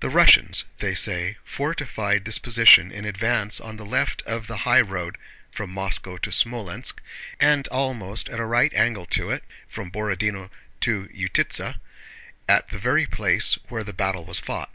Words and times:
The 0.00 0.08
Russians, 0.08 0.64
they 0.78 0.94
say, 0.94 1.36
fortified 1.44 2.24
this 2.24 2.38
position 2.38 2.90
in 2.90 3.04
advance 3.04 3.60
on 3.60 3.76
the 3.76 3.84
left 3.84 4.22
of 4.22 4.46
the 4.46 4.56
highroad 4.64 5.18
(from 5.52 5.72
Moscow 5.74 6.16
to 6.16 6.30
Smolénsk) 6.30 6.94
and 7.38 7.68
almost 7.68 8.30
at 8.30 8.40
a 8.40 8.46
right 8.46 8.72
angle 8.72 9.04
to 9.04 9.30
it, 9.30 9.44
from 9.68 9.90
Borodinó 9.90 10.48
to 10.80 11.04
Utítsa, 11.14 11.80
at 12.48 12.70
the 12.70 12.78
very 12.78 13.04
place 13.04 13.58
where 13.68 13.84
the 13.84 13.92
battle 13.92 14.24
was 14.24 14.38
fought. 14.38 14.72